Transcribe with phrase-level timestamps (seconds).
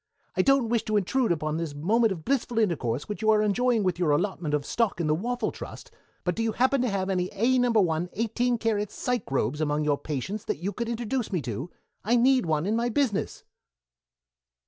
[0.35, 3.83] "I don't wish to intrude upon this moment of blissful intercourse which you are enjoying
[3.83, 5.91] with your allotment of stock in the Waffle Trust,
[6.23, 7.69] but do you happen to have any A No.
[7.69, 11.69] 1 eighteen karat psychrobes among your patients that you could introduce me to?
[12.03, 13.43] I need one in my business."